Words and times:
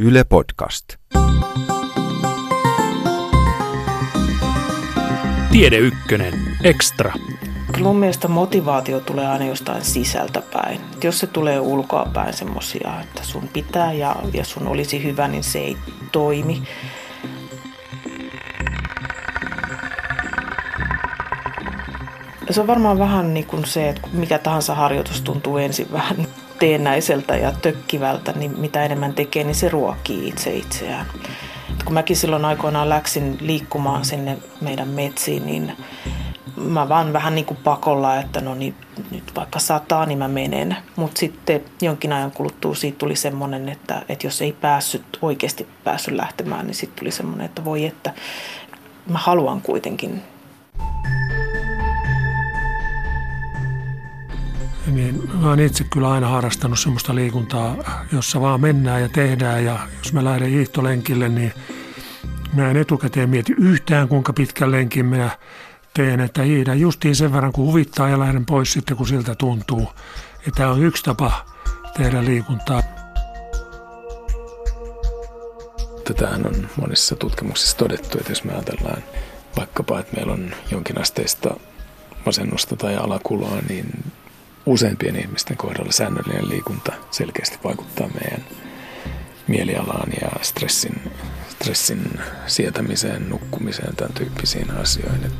Yle 0.00 0.24
Podcast. 0.24 0.84
Tiede 5.52 5.76
Ykkönen, 5.76 6.34
Extra. 6.64 7.12
Kyllä 7.72 7.86
mun 7.88 7.96
mielestä 7.96 8.28
motivaatio 8.28 9.00
tulee 9.00 9.26
aina 9.26 9.44
jostain 9.44 9.84
sisältä 9.84 10.42
päin. 10.52 10.80
Jos 11.02 11.18
se 11.18 11.26
tulee 11.26 11.60
ulkoa 11.60 12.10
päin 12.14 12.32
semmosia, 12.32 13.00
että 13.00 13.22
sun 13.24 13.48
pitää 13.48 13.92
ja, 13.92 14.16
ja 14.32 14.44
sun 14.44 14.68
olisi 14.68 15.04
hyvä, 15.04 15.28
niin 15.28 15.44
se 15.44 15.58
ei 15.58 15.76
toimi. 16.12 16.62
Se 22.50 22.60
on 22.60 22.66
varmaan 22.66 22.98
vähän 22.98 23.34
niin 23.34 23.46
kuin 23.46 23.64
se, 23.64 23.88
että 23.88 24.08
mikä 24.12 24.38
tahansa 24.38 24.74
harjoitus 24.74 25.20
tuntuu 25.20 25.56
ensin 25.56 25.92
vähän 25.92 26.26
teennäiseltä 26.58 27.36
ja 27.36 27.52
tökkivältä, 27.52 28.32
niin 28.32 28.60
mitä 28.60 28.84
enemmän 28.84 29.14
tekee, 29.14 29.44
niin 29.44 29.54
se 29.54 29.68
ruokii 29.68 30.28
itse 30.28 30.54
itseään. 30.54 31.06
Et 31.70 31.82
kun 31.82 31.94
mäkin 31.94 32.16
silloin 32.16 32.44
aikoinaan 32.44 32.88
läksin 32.88 33.38
liikkumaan 33.40 34.04
sinne 34.04 34.38
meidän 34.60 34.88
metsiin, 34.88 35.46
niin 35.46 35.72
mä 36.56 36.88
vaan 36.88 37.12
vähän 37.12 37.34
niin 37.34 37.44
kuin 37.44 37.58
pakolla, 37.64 38.16
että 38.16 38.40
no 38.40 38.54
niin, 38.54 38.74
nyt 39.10 39.32
vaikka 39.36 39.58
sataa, 39.58 40.06
niin 40.06 40.18
mä 40.18 40.28
menen. 40.28 40.76
Mutta 40.96 41.18
sitten 41.18 41.64
jonkin 41.82 42.12
ajan 42.12 42.30
kuluttua 42.30 42.74
siitä 42.74 42.98
tuli 42.98 43.16
semmoinen, 43.16 43.68
että, 43.68 44.02
että 44.08 44.26
jos 44.26 44.42
ei 44.42 44.52
päässyt, 44.52 45.18
oikeasti 45.22 45.66
päässyt 45.84 46.14
lähtemään, 46.14 46.66
niin 46.66 46.74
sitten 46.74 46.98
tuli 46.98 47.10
semmoinen, 47.10 47.44
että 47.44 47.64
voi 47.64 47.86
että 47.86 48.12
mä 49.08 49.18
haluan 49.18 49.60
kuitenkin 49.60 50.22
niin 54.90 55.30
mä 55.40 55.48
oon 55.48 55.60
itse 55.60 55.84
kyllä 55.84 56.10
aina 56.10 56.28
harrastanut 56.28 56.78
semmoista 56.78 57.14
liikuntaa, 57.14 57.76
jossa 58.12 58.40
vaan 58.40 58.60
mennään 58.60 59.02
ja 59.02 59.08
tehdään 59.08 59.64
ja 59.64 59.78
jos 59.98 60.12
mä 60.12 60.24
lähden 60.24 60.50
hiihtolenkille, 60.50 61.28
niin 61.28 61.52
mä 62.52 62.70
en 62.70 62.76
etukäteen 62.76 63.30
mieti 63.30 63.54
yhtään 63.58 64.08
kuinka 64.08 64.32
pitkän 64.32 64.70
lenkin 64.70 65.06
mä 65.06 65.30
teen, 65.94 66.20
että 66.20 66.42
hiihdän 66.42 66.80
justiin 66.80 67.16
sen 67.16 67.32
verran 67.32 67.52
kun 67.52 67.66
huvittaa 67.66 68.08
ja 68.08 68.18
lähden 68.18 68.46
pois 68.46 68.72
sitten 68.72 68.96
kun 68.96 69.08
siltä 69.08 69.34
tuntuu. 69.34 69.88
Ja 70.46 70.52
tämä 70.52 70.70
on 70.70 70.82
yksi 70.82 71.04
tapa 71.04 71.46
tehdä 71.96 72.24
liikuntaa. 72.24 72.82
Tätähän 76.04 76.46
on 76.46 76.68
monissa 76.80 77.16
tutkimuksissa 77.16 77.76
todettu, 77.76 78.18
että 78.18 78.32
jos 78.32 78.44
me 78.44 78.52
ajatellaan 78.52 79.02
vaikkapa, 79.56 80.00
että 80.00 80.16
meillä 80.16 80.32
on 80.32 80.54
jonkinasteista 80.70 81.54
masennusta 82.26 82.76
tai 82.76 82.96
alakuloa, 82.96 83.58
niin 83.68 84.04
useimpien 84.68 85.16
ihmisten 85.16 85.56
kohdalla 85.56 85.92
säännöllinen 85.92 86.48
liikunta 86.48 86.92
selkeästi 87.10 87.58
vaikuttaa 87.64 88.08
meidän 88.08 88.44
mielialaan 89.46 90.12
ja 90.20 90.30
stressin, 90.42 91.00
stressin 91.48 92.02
sietämiseen, 92.46 93.28
nukkumiseen, 93.28 93.96
tämän 93.96 94.12
tyyppisiin 94.12 94.70
asioihin. 94.70 95.30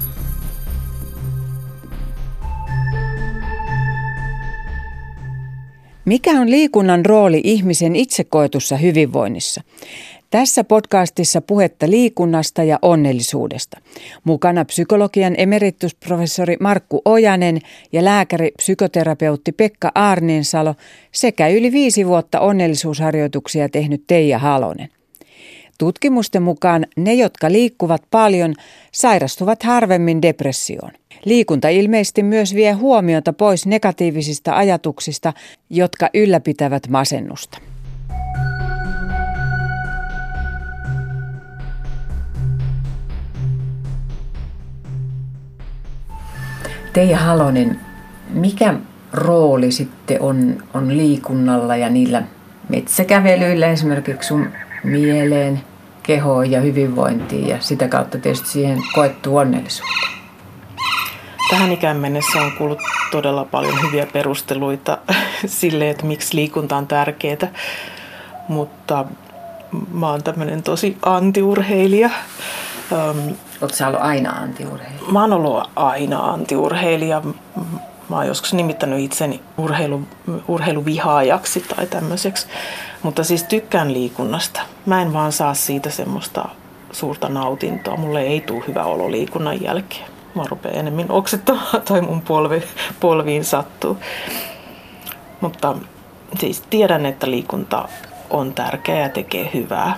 Mikä 6.05 6.31
on 6.31 6.51
liikunnan 6.51 7.07
rooli 7.07 7.41
ihmisen 7.45 7.97
itsekoetussa 7.97 8.77
hyvinvoinnissa? 8.77 9.63
Tässä 10.31 10.65
podcastissa 10.65 11.41
puhetta 11.41 11.91
liikunnasta 11.91 12.63
ja 12.63 12.79
onnellisuudesta. 12.83 13.81
Mukana 14.25 14.65
psykologian 14.65 15.35
emeritusprofessori 15.39 16.57
Markku 16.61 17.03
Ojanen 17.05 17.59
ja 17.93 18.05
lääkäri 18.05 18.51
psykoterapeutti 18.57 19.53
Pekka 19.53 19.93
Aarninsalo 19.95 20.75
sekä 21.13 21.49
yli 21.49 21.73
viisi 21.73 22.07
vuotta 22.07 22.41
onnellisuusharjoituksia 22.41 23.69
tehnyt 23.69 24.05
Teija 24.07 24.39
Halonen. 24.39 24.89
Tutkimusten 25.79 26.43
mukaan 26.43 26.87
ne, 26.97 27.15
jotka 27.15 27.53
liikkuvat 27.53 28.03
paljon, 28.11 28.55
sairastuvat 28.93 29.63
harvemmin 29.63 30.23
depressioon. 30.23 30.91
Liikunta 31.25 31.69
ilmeisesti 31.69 32.23
myös 32.23 32.55
vie 32.55 32.73
huomiota 32.73 33.33
pois 33.33 33.67
negatiivisista 33.67 34.57
ajatuksista, 34.57 35.33
jotka 35.71 36.11
ylläpitävät 36.15 36.89
masennusta. 36.89 37.59
Teija 46.99 47.19
Halonen, 47.19 47.81
mikä 48.31 48.75
rooli 49.13 49.73
sitten 49.73 50.23
on, 50.23 50.63
on 50.75 50.97
liikunnalla 50.97 51.77
ja 51.77 51.89
niillä 51.89 52.23
metsäkävelyillä 52.69 53.67
esimerkiksi 53.67 54.29
sun 54.29 54.49
mieleen, 54.85 55.61
kehoon 56.03 56.51
ja 56.51 56.61
hyvinvointiin 56.61 57.49
ja 57.49 57.57
sitä 57.61 57.89
kautta 57.89 58.19
tietysti 58.19 58.49
siihen 58.49 58.79
koettu 58.95 59.37
onnellisuuteen? 59.37 60.13
Tähän 61.51 61.73
ikään 61.73 61.97
mennessä 61.97 62.39
on 62.39 62.53
kuullut 62.59 62.79
todella 63.11 63.45
paljon 63.45 63.83
hyviä 63.83 64.07
perusteluita 64.13 64.99
sille, 65.47 65.91
että 65.91 66.07
miksi 66.07 66.37
liikunta 66.37 66.77
on 66.77 66.87
tärkeää, 66.87 67.53
mutta 68.49 69.05
mä 69.93 70.11
oon 70.11 70.23
tämmöinen 70.23 70.63
tosi 70.63 70.97
antiurheilija. 71.03 72.11
Oletko 73.61 73.77
sä 73.77 73.87
ollut 73.87 74.03
aina 74.03 74.31
antiurheilija? 74.31 75.13
Mä 75.13 75.21
oon 75.21 75.33
ollut 75.33 75.71
aina 75.77 76.19
antiurheilija. 76.19 77.23
Mä 78.09 78.17
oon 78.17 78.27
joskus 78.27 78.55
nimittänyt 78.55 79.01
itseni 79.01 79.43
urheilu, 79.59 80.03
urheiluvihaajaksi 80.49 81.61
tai 81.61 81.87
tämmöiseksi. 81.87 82.47
Mutta 83.03 83.25
siis 83.25 83.43
tykkään 83.43 83.93
liikunnasta. 83.93 84.61
Mä 84.87 85.03
en 85.03 85.13
vaan 85.13 85.33
saa 85.33 85.55
siitä 85.55 85.91
semmoista 85.91 86.49
suurta 86.93 87.29
nautintoa. 87.29 87.97
Mulle 87.97 88.23
ei 88.23 88.41
tule 88.41 88.65
hyvä 88.69 88.85
olo 88.85 89.11
liikunnan 89.11 89.63
jälkeen. 89.63 90.07
Mä 90.35 90.43
rupean 90.49 90.75
enemmän 90.75 91.11
oksettamaan 91.11 91.83
tai 91.83 92.01
mun 92.01 92.23
polvi, 92.23 92.63
polviin 93.01 93.45
sattuu. 93.45 93.99
Mutta 95.41 95.77
siis 96.39 96.61
tiedän, 96.71 97.07
että 97.07 97.31
liikunta 97.31 97.89
on 98.31 98.55
tärkeää 98.55 99.03
ja 99.03 99.09
tekee 99.09 99.51
hyvää. 99.55 99.97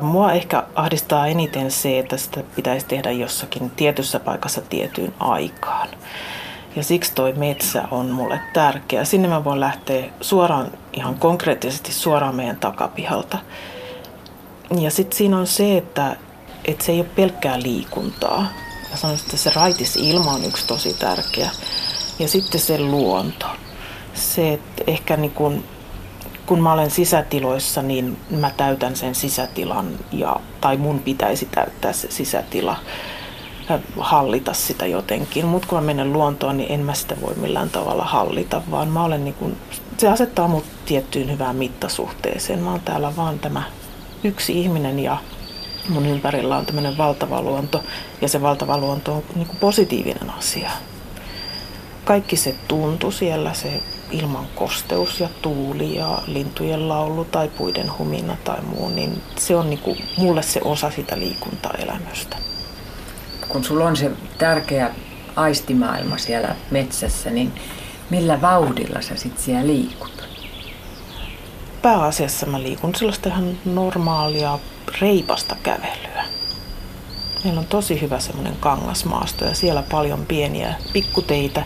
Mua 0.00 0.32
ehkä 0.32 0.62
ahdistaa 0.74 1.26
eniten 1.26 1.70
se, 1.70 1.98
että 1.98 2.16
sitä 2.16 2.42
pitäisi 2.56 2.86
tehdä 2.86 3.10
jossakin 3.10 3.70
tietyssä 3.70 4.20
paikassa 4.20 4.60
tiettyyn 4.60 5.14
aikaan. 5.18 5.88
Ja 6.76 6.82
siksi 6.82 7.14
toi 7.14 7.32
metsä 7.32 7.82
on 7.90 8.10
mulle 8.10 8.40
tärkeä. 8.52 9.04
Sinne 9.04 9.28
mä 9.28 9.44
voin 9.44 9.60
lähteä 9.60 10.04
suoraan, 10.20 10.70
ihan 10.92 11.14
konkreettisesti 11.14 11.92
suoraan 11.92 12.34
meidän 12.34 12.56
takapihalta. 12.56 13.38
Ja 14.80 14.90
sitten 14.90 15.16
siinä 15.18 15.38
on 15.38 15.46
se, 15.46 15.76
että, 15.76 16.16
että 16.64 16.84
se 16.84 16.92
ei 16.92 17.00
ole 17.00 17.08
pelkkää 17.16 17.62
liikuntaa. 17.62 18.40
Mä 18.90 18.96
sanoisin, 18.96 19.26
että 19.26 19.36
se 19.36 19.50
raitis 19.54 19.96
ilma 19.96 20.30
on 20.30 20.44
yksi 20.44 20.66
tosi 20.66 20.94
tärkeä. 20.94 21.50
Ja 22.18 22.28
sitten 22.28 22.60
se 22.60 22.80
luonto. 22.80 23.46
Se, 24.14 24.52
että 24.52 24.84
ehkä 24.86 25.16
niin 25.16 25.30
kun 25.30 25.64
kun 26.50 26.62
mä 26.62 26.72
olen 26.72 26.90
sisätiloissa, 26.90 27.82
niin 27.82 28.16
mä 28.30 28.50
täytän 28.56 28.96
sen 28.96 29.14
sisätilan, 29.14 29.86
ja, 30.12 30.36
tai 30.60 30.76
mun 30.76 30.98
pitäisi 30.98 31.46
täyttää 31.46 31.92
se 31.92 32.10
sisätila, 32.10 32.76
hallita 33.98 34.52
sitä 34.52 34.86
jotenkin. 34.86 35.46
Mutta 35.46 35.68
kun 35.68 35.78
mä 35.78 35.84
menen 35.84 36.12
luontoon, 36.12 36.56
niin 36.56 36.72
en 36.72 36.80
mä 36.80 36.94
sitä 36.94 37.16
voi 37.20 37.34
millään 37.34 37.70
tavalla 37.70 38.04
hallita, 38.04 38.62
vaan 38.70 38.88
mä 38.88 39.04
olen 39.04 39.24
niin 39.24 39.34
kun, 39.34 39.56
se 39.98 40.08
asettaa 40.08 40.48
mut 40.48 40.64
tiettyyn 40.86 41.30
hyvään 41.30 41.56
mittasuhteeseen. 41.56 42.58
Mä 42.58 42.70
oon 42.70 42.80
täällä 42.80 43.16
vaan 43.16 43.38
tämä 43.38 43.62
yksi 44.24 44.60
ihminen 44.60 44.98
ja 44.98 45.16
mun 45.88 46.06
ympärillä 46.06 46.56
on 46.56 46.66
tämmöinen 46.66 46.98
valtava 46.98 47.42
luonto, 47.42 47.84
ja 48.20 48.28
se 48.28 48.42
valtava 48.42 48.78
luonto 48.78 49.14
on 49.14 49.22
niin 49.34 49.48
positiivinen 49.60 50.30
asia. 50.30 50.70
Kaikki 52.04 52.36
se 52.36 52.54
tuntuu 52.68 53.10
siellä, 53.10 53.54
se 53.54 53.82
ilman 54.10 54.46
kosteus 54.54 55.20
ja 55.20 55.28
tuuli 55.42 55.96
ja 55.96 56.18
lintujen 56.26 56.88
laulu 56.88 57.24
tai 57.24 57.48
puiden 57.48 57.98
humina 57.98 58.36
tai 58.44 58.60
muu, 58.60 58.88
niin 58.88 59.22
se 59.36 59.56
on 59.56 59.70
niinku 59.70 59.96
mulle 60.16 60.42
se 60.42 60.60
osa 60.64 60.90
sitä 60.90 61.18
liikuntaelämystä. 61.18 62.36
Kun 63.48 63.64
sulla 63.64 63.84
on 63.84 63.96
se 63.96 64.10
tärkeä 64.38 64.90
aistimaailma 65.36 66.18
siellä 66.18 66.56
metsässä, 66.70 67.30
niin 67.30 67.52
millä 68.10 68.40
vauhdilla 68.40 69.00
sä 69.00 69.16
sit 69.16 69.38
siellä 69.38 69.66
liikut? 69.66 70.28
Pääasiassa 71.82 72.46
mä 72.46 72.62
liikun 72.62 72.94
sellaista 72.94 73.28
ihan 73.28 73.58
normaalia 73.64 74.58
reipasta 75.00 75.56
kävelyä. 75.62 76.24
Meillä 77.44 77.60
on 77.60 77.66
tosi 77.66 78.00
hyvä 78.00 78.20
semmoinen 78.20 78.56
kangasmaasto 78.56 79.44
ja 79.44 79.54
siellä 79.54 79.82
paljon 79.90 80.26
pieniä 80.26 80.74
pikkuteitä 80.92 81.62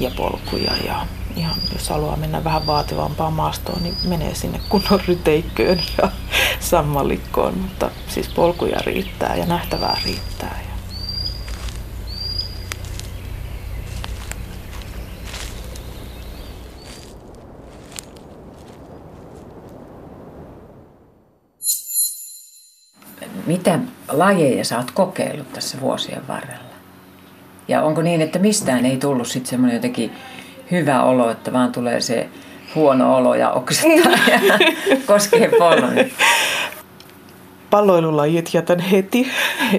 ja 0.00 0.10
polkuja 0.16 0.72
ja 0.86 1.06
ihan 1.36 1.56
jos 1.72 1.88
haluaa 1.88 2.16
mennä 2.16 2.44
vähän 2.44 2.66
vaativampaan 2.66 3.32
maastoon, 3.32 3.82
niin 3.82 3.96
menee 4.04 4.34
sinne 4.34 4.60
kunnon 4.68 5.00
ryteikköön 5.08 5.80
ja 5.98 6.10
sammalikkoon, 6.70 7.58
mutta 7.58 7.90
siis 8.08 8.28
polkuja 8.28 8.78
riittää 8.86 9.36
ja 9.36 9.46
nähtävää 9.46 9.98
riittää. 10.04 10.60
Mitä 23.46 23.78
lajeja 24.08 24.64
sä 24.64 24.78
oot 24.78 24.90
kokeillut 24.90 25.52
tässä 25.52 25.80
vuosien 25.80 26.28
varrella? 26.28 26.70
Ja 27.68 27.82
onko 27.82 28.02
niin, 28.02 28.20
että 28.20 28.38
mistään 28.38 28.86
ei 28.86 28.96
tullut 28.96 29.28
sitten 29.28 29.50
semmoinen 29.50 29.76
jotenkin 29.76 30.12
hyvä 30.70 31.02
olo, 31.02 31.30
että 31.30 31.52
vaan 31.52 31.72
tulee 31.72 32.00
se 32.00 32.28
huono 32.74 33.16
olo 33.16 33.34
ja 33.34 33.50
oksettaa 33.50 34.12
ja 34.12 34.58
koskee 35.06 35.50
pollon? 35.58 35.94
Palloilulajit 37.70 38.54
jätän 38.54 38.78
heti, 38.78 39.30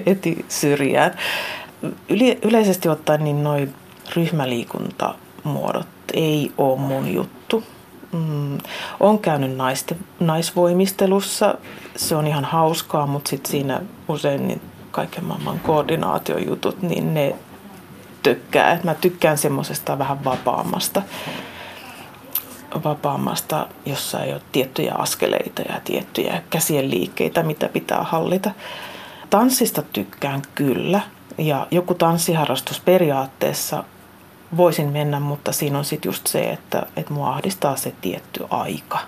heti 0.06 0.44
syrjään. 0.48 1.14
Yle, 2.08 2.38
yleisesti 2.42 2.88
ottaen 2.88 3.24
niin 3.24 3.44
noin 3.44 3.74
ryhmäliikuntamuodot 4.16 5.86
ei 6.12 6.52
ole 6.58 6.78
mun 6.78 7.14
juttu. 7.14 7.64
Mm, 8.12 8.58
on 9.00 9.18
käynyt 9.18 9.56
naisten, 9.56 9.98
naisvoimistelussa, 10.20 11.54
se 11.96 12.16
on 12.16 12.26
ihan 12.26 12.44
hauskaa, 12.44 13.06
mutta 13.06 13.30
sit 13.30 13.46
siinä 13.46 13.80
usein 14.08 14.48
niin 14.48 14.60
kaiken 14.90 15.24
maailman 15.24 15.60
koordinaatiojutut, 15.60 16.82
niin 16.82 17.14
ne 17.14 17.34
tykkää. 18.22 18.78
Mä 18.84 18.94
tykkään 18.94 19.38
semmoisesta 19.38 19.98
vähän 19.98 20.24
vapaammasta, 20.24 21.02
vapaammasta, 22.84 23.66
jossa 23.86 24.24
ei 24.24 24.32
ole 24.32 24.42
tiettyjä 24.52 24.94
askeleita 24.94 25.62
ja 25.62 25.80
tiettyjä 25.84 26.42
käsien 26.50 26.90
liikkeitä, 26.90 27.42
mitä 27.42 27.68
pitää 27.68 28.02
hallita. 28.02 28.50
Tanssista 29.30 29.82
tykkään 29.82 30.42
kyllä, 30.54 31.00
ja 31.38 31.66
joku 31.70 31.94
tanssiharrastus 31.94 32.80
periaatteessa 32.80 33.84
voisin 34.56 34.88
mennä, 34.88 35.20
mutta 35.20 35.52
siinä 35.52 35.78
on 35.78 35.84
sitten 35.84 36.08
just 36.08 36.26
se, 36.26 36.50
että, 36.50 36.86
että 36.96 37.12
mua 37.12 37.30
ahdistaa 37.30 37.76
se 37.76 37.94
tietty 38.00 38.44
aika. 38.50 38.98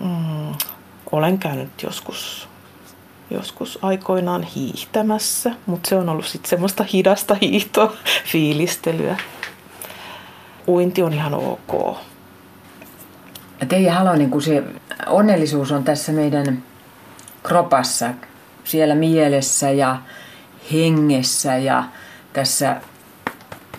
Mm, 0.00 0.54
olen 1.12 1.38
käynyt 1.38 1.82
joskus, 1.82 2.48
joskus 3.30 3.78
aikoinaan 3.82 4.42
hiihtämässä, 4.42 5.50
mutta 5.66 5.88
se 5.88 5.96
on 5.96 6.08
ollut 6.08 6.26
sitten 6.26 6.50
semmoista 6.50 6.84
hidasta 6.92 7.36
hiihtoa, 7.42 7.92
fiilistelyä. 8.24 9.16
Uinti 10.68 11.02
on 11.02 11.12
ihan 11.12 11.34
ok. 11.34 11.96
Teija 13.68 13.94
Halo, 13.94 14.16
niin 14.16 14.30
kun 14.30 14.42
se 14.42 14.62
onnellisuus 15.06 15.72
on 15.72 15.84
tässä 15.84 16.12
meidän 16.12 16.62
kropassa, 17.42 18.10
siellä 18.64 18.94
mielessä 18.94 19.70
ja 19.70 19.98
hengessä 20.72 21.56
ja 21.56 21.84
tässä 22.32 22.80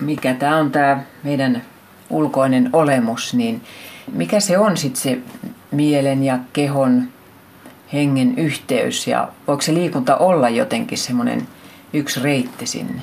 mikä 0.00 0.34
tämä 0.34 0.56
on 0.56 0.72
tämä 0.72 1.02
meidän 1.22 1.62
ulkoinen 2.10 2.70
olemus, 2.72 3.34
niin 3.34 3.62
mikä 4.12 4.40
se 4.40 4.58
on 4.58 4.76
sitten 4.76 5.02
se 5.02 5.18
mielen 5.70 6.24
ja 6.24 6.38
kehon 6.52 7.08
hengen 7.92 8.38
yhteys 8.38 9.06
ja 9.06 9.28
voiko 9.46 9.62
se 9.62 9.74
liikunta 9.74 10.16
olla 10.16 10.48
jotenkin 10.48 10.98
semmoinen 10.98 11.48
yksi 11.92 12.20
reitti 12.20 12.66
sinne? 12.66 13.02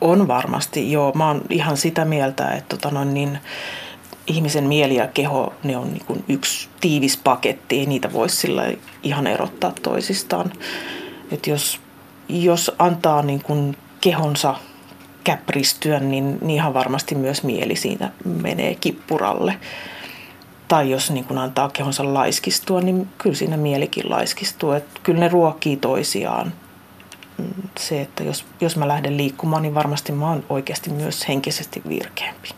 On 0.00 0.28
varmasti, 0.28 0.92
joo. 0.92 1.12
Mä 1.14 1.26
oon 1.28 1.42
ihan 1.50 1.76
sitä 1.76 2.04
mieltä, 2.04 2.50
että 2.50 2.76
tota 2.76 2.90
noin, 2.90 3.14
niin, 3.14 3.38
ihmisen 4.28 4.64
mieli 4.64 4.94
ja 4.94 5.06
keho, 5.06 5.54
ne 5.64 5.76
on 5.76 5.92
niin 5.92 6.04
kuin 6.06 6.24
yksi 6.28 6.68
tiivis 6.80 7.16
paketti, 7.16 7.78
ei 7.78 7.86
niitä 7.86 8.12
voisi 8.12 8.36
sillä 8.36 8.72
ihan 9.02 9.26
erottaa 9.26 9.72
toisistaan. 9.82 10.52
Et 11.32 11.46
jos, 11.46 11.80
jos 12.28 12.72
antaa 12.78 13.22
niin 13.22 13.42
kuin 13.42 13.76
kehonsa 14.00 14.54
käpristyä, 15.24 16.00
niin, 16.00 16.38
niin 16.40 16.50
ihan 16.50 16.74
varmasti 16.74 17.14
myös 17.14 17.42
mieli 17.42 17.76
siitä 17.76 18.10
menee 18.24 18.74
kippuralle. 18.74 19.58
Tai 20.68 20.90
jos 20.90 21.10
niin 21.10 21.24
kun 21.24 21.38
antaa 21.38 21.68
kehonsa 21.68 22.14
laiskistua, 22.14 22.80
niin 22.80 23.08
kyllä 23.18 23.36
siinä 23.36 23.56
mielikin 23.56 24.10
laiskistuu. 24.10 24.72
Että 24.72 25.00
kyllä 25.02 25.20
ne 25.20 25.28
ruokkii 25.28 25.76
toisiaan. 25.76 26.52
Mm, 27.38 27.68
se, 27.78 28.00
että 28.00 28.24
jos, 28.24 28.44
jos 28.60 28.76
mä 28.76 28.88
lähden 28.88 29.16
liikkumaan, 29.16 29.62
niin 29.62 29.74
varmasti 29.74 30.12
mä 30.12 30.28
oon 30.28 30.44
oikeasti 30.48 30.90
myös 30.90 31.28
henkisesti 31.28 31.82
virkeämpi. 31.88 32.48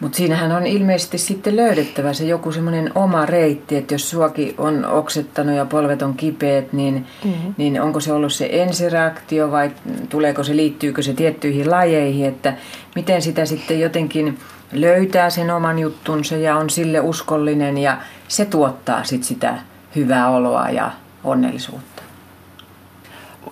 Mutta 0.00 0.16
siinähän 0.16 0.52
on 0.52 0.66
ilmeisesti 0.66 1.18
sitten 1.18 1.56
löydettävä 1.56 2.12
se 2.12 2.24
joku 2.24 2.52
semmoinen 2.52 2.92
oma 2.94 3.26
reitti, 3.26 3.76
että 3.76 3.94
jos 3.94 4.10
suoki 4.10 4.54
on 4.58 4.84
oksettanut 4.84 5.56
ja 5.56 5.64
polvet 5.64 6.02
on 6.02 6.14
kipeät, 6.14 6.72
niin, 6.72 7.06
mm-hmm. 7.24 7.54
niin 7.56 7.82
onko 7.82 8.00
se 8.00 8.12
ollut 8.12 8.32
se 8.32 8.48
ensireaktio 8.52 9.50
vai 9.50 9.70
tuleeko 10.08 10.44
se, 10.44 10.56
liittyykö 10.56 11.02
se 11.02 11.12
tiettyihin 11.12 11.70
lajeihin, 11.70 12.26
että 12.26 12.54
miten 12.94 13.22
sitä 13.22 13.44
sitten 13.44 13.80
jotenkin 13.80 14.38
löytää 14.72 15.30
sen 15.30 15.50
oman 15.50 15.78
juttunsa 15.78 16.36
ja 16.36 16.56
on 16.56 16.70
sille 16.70 17.00
uskollinen 17.00 17.78
ja 17.78 17.98
se 18.28 18.44
tuottaa 18.44 19.04
sitten 19.04 19.28
sitä 19.28 19.58
hyvää 19.96 20.30
oloa 20.30 20.70
ja 20.70 20.90
onnellisuutta. 21.24 22.02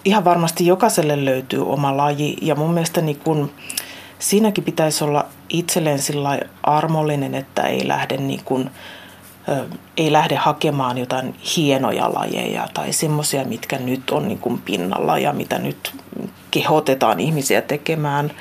Ihan 0.04 0.25
varmasti 0.25 0.66
jokaiselle 0.66 1.25
löytyy 1.25 1.72
oma 1.72 1.96
laji 1.96 2.37
ja 2.43 2.54
mun 2.54 2.75
mielestä 2.75 3.00
niin 3.00 3.19
kun, 3.25 3.50
siinäkin 4.19 4.65
pitäisi 4.65 5.05
olla 5.05 5.27
itselleen 5.49 5.99
sillä 5.99 6.39
armollinen, 6.63 7.35
että 7.35 7.63
ei 7.63 7.89
lähde, 7.89 8.17
niin 8.17 8.45
kuin, 8.45 8.71
ei 9.97 10.13
lähde 10.13 10.35
hakemaan 10.37 10.99
jotain 10.99 11.35
hienoja 11.57 12.15
lajeja 12.15 12.69
tai 12.75 12.93
semmoisia, 12.93 13.45
mitkä 13.45 13.79
nyt 13.79 14.11
on 14.11 14.29
niin 14.29 14.39
kuin 14.39 14.59
pinnalla 14.59 15.19
ja 15.19 15.33
mitä 15.33 15.59
nyt 15.59 15.95
kehotetaan 16.51 17.21
ihmisiä 17.21 17.63
tekemään. 17.63 18.33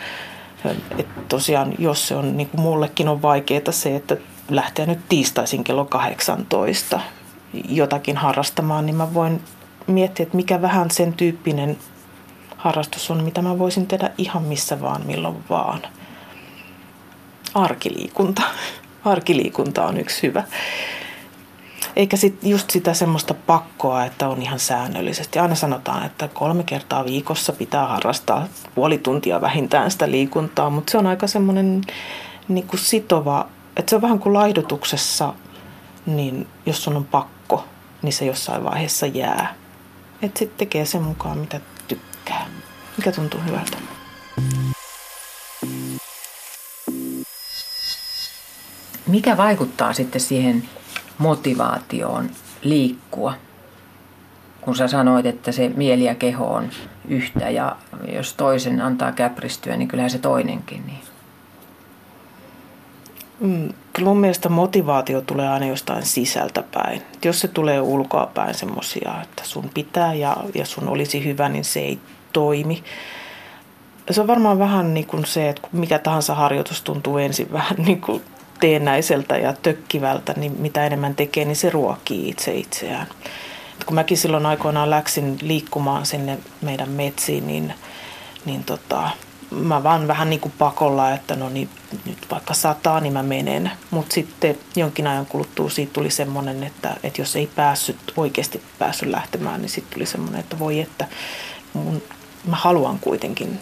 Et 0.98 1.28
tosiaan, 1.30 1.74
jos 1.80 2.08
se 2.08 2.16
on, 2.16 2.38
niin 2.38 2.50
kuin 2.50 2.62
mullekin 2.62 3.08
on 3.08 3.22
vaikeaa 3.22 3.72
se, 3.72 3.96
että 3.96 4.18
lähtee 4.50 4.86
nyt 4.86 5.00
tiistaisin 5.10 5.64
kello 5.64 5.86
18 5.86 7.00
jotakin 7.70 8.18
harrastamaan, 8.18 8.86
niin 8.86 8.96
mä 8.96 9.14
voin 9.14 9.42
miettiä, 9.88 10.24
että 10.24 10.38
mikä 10.38 10.62
vähän 10.62 10.92
sen 10.92 11.14
tyyppinen 11.14 11.78
harrastus 12.66 13.12
on, 13.12 13.24
mitä 13.24 13.42
mä 13.42 13.60
voisin 13.60 13.88
tehdä 13.88 14.12
ihan 14.18 14.44
missä 14.44 14.82
vaan, 14.82 15.06
milloin 15.06 15.44
vaan. 15.50 15.82
Arkiliikunta. 17.54 18.42
Arkiliikunta 19.06 19.86
on 19.86 19.98
yksi 19.98 20.28
hyvä. 20.28 20.44
Eikä 21.96 22.18
sit 22.18 22.44
just 22.44 22.70
sitä 22.70 22.94
semmoista 22.94 23.34
pakkoa, 23.34 24.06
että 24.06 24.30
on 24.30 24.42
ihan 24.42 24.60
säännöllisesti. 24.60 25.40
Aina 25.40 25.56
sanotaan, 25.56 26.06
että 26.06 26.28
kolme 26.28 26.64
kertaa 26.64 27.06
viikossa 27.06 27.54
pitää 27.54 27.88
harrastaa 27.88 28.48
puoli 28.76 28.98
tuntia 28.98 29.42
vähintään 29.42 29.92
sitä 29.92 30.12
liikuntaa, 30.12 30.70
mutta 30.70 30.92
se 30.92 30.98
on 30.98 31.08
aika 31.08 31.28
semmoinen 31.28 31.82
niin 32.48 32.68
kuin 32.68 32.80
sitova, 32.80 33.48
että 33.78 33.90
se 33.90 33.96
on 33.96 34.02
vähän 34.02 34.20
kuin 34.20 34.34
laihdutuksessa, 34.34 35.34
niin 36.06 36.48
jos 36.66 36.84
sun 36.84 36.98
on 36.98 37.06
pakko, 37.06 37.66
niin 38.02 38.14
se 38.14 38.26
jossain 38.26 38.64
vaiheessa 38.64 39.06
jää. 39.06 39.54
Että 40.22 40.40
sitten 40.40 40.58
tekee 40.58 40.86
sen 40.86 41.04
mukaan, 41.04 41.38
mitä 41.38 41.60
tykkää. 42.26 42.46
Mikä 42.98 43.12
tuntuu 43.12 43.40
hyvältä? 43.46 43.78
Mikä 49.08 49.38
vaikuttaa 49.38 49.94
sitten 49.94 50.22
siihen 50.22 50.70
motivaatioon 51.18 52.30
liikkua? 52.62 53.34
Kun 54.62 54.76
sä 54.76 54.88
sanoit, 54.88 55.26
että 55.26 55.52
se 55.52 55.72
mieli 55.76 56.04
ja 56.04 56.16
keho 56.16 56.54
on 56.54 56.70
yhtä 57.08 57.50
ja 57.50 57.76
jos 58.14 58.34
toisen 58.34 58.82
antaa 58.82 59.12
käpristyä, 59.12 59.78
niin 59.78 59.88
kyllähän 59.88 60.10
se 60.10 60.20
toinenkin. 60.20 60.84
Niin. 60.86 61.15
Mm, 63.40 63.70
kyllä 63.94 64.08
mun 64.08 64.20
mielestä 64.20 64.50
motivaatio 64.50 65.22
tulee 65.22 65.50
aina 65.50 65.66
jostain 65.66 66.06
sisältä 66.06 66.64
päin. 66.74 67.02
Jos 67.26 67.40
se 67.40 67.48
tulee 67.48 67.82
ulkoa 67.82 68.32
päin 68.34 68.54
semmoisia, 68.54 69.22
että 69.24 69.42
sun 69.46 69.70
pitää 69.74 70.14
ja, 70.14 70.38
ja 70.56 70.66
sun 70.66 70.88
olisi 70.88 71.26
hyvä, 71.26 71.50
niin 71.50 71.66
se 71.66 71.80
ei 71.80 72.00
toimi. 72.34 72.84
Se 74.12 74.22
on 74.22 74.28
varmaan 74.28 74.60
vähän 74.60 74.94
niin 74.94 75.08
kuin 75.08 75.26
se, 75.26 75.50
että 75.50 75.68
mikä 75.72 76.00
tahansa 76.00 76.36
harjoitus 76.36 76.82
tuntuu 76.82 77.18
ensin 77.18 77.52
vähän 77.52 77.78
niin 77.86 78.02
kuin 78.02 78.24
teennäiseltä 78.60 79.38
ja 79.38 79.54
tökkivältä, 79.54 80.34
niin 80.38 80.56
mitä 80.60 80.86
enemmän 80.86 81.16
tekee, 81.16 81.46
niin 81.46 81.56
se 81.56 81.70
ruokii 81.70 82.30
itse 82.30 82.54
itseään. 82.56 83.08
kun 83.86 83.96
mäkin 83.96 84.18
silloin 84.18 84.46
aikoinaan 84.46 84.90
läksin 84.90 85.38
liikkumaan 85.42 86.06
sinne 86.06 86.38
meidän 86.62 86.90
metsiin, 86.90 87.48
niin, 87.48 87.74
niin 88.46 88.64
tota, 88.64 89.10
mä 89.56 89.84
vaan 89.84 90.08
vähän 90.08 90.30
niin 90.30 90.40
kuin 90.40 90.54
pakolla, 90.58 91.12
että 91.12 91.36
no 91.36 91.50
niin, 91.50 91.70
nyt 92.06 92.28
vaikka 92.32 92.54
sataa, 92.54 93.00
niin 93.00 93.14
mä 93.14 93.24
menen. 93.24 93.72
Mutta 93.92 94.14
sitten 94.14 94.58
jonkin 94.76 95.08
ajan 95.08 95.26
kuluttua 95.26 95.70
siitä 95.70 95.94
tuli 95.94 96.12
semmoinen, 96.12 96.64
että, 96.64 96.96
että 97.04 97.22
jos 97.22 97.36
ei 97.36 97.48
päässyt, 97.56 97.98
oikeasti 98.18 98.62
päässyt 98.80 99.10
lähtemään, 99.10 99.62
niin 99.62 99.70
sitten 99.70 99.94
tuli 99.94 100.06
semmoinen, 100.06 100.40
että 100.40 100.60
voi 100.60 100.80
että 100.80 101.08
mun 101.74 102.02
mä 102.48 102.56
haluan 102.56 103.00
kuitenkin, 103.00 103.60